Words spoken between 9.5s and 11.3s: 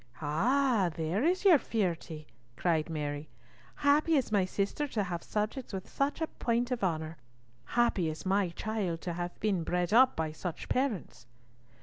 bred up by such parents!"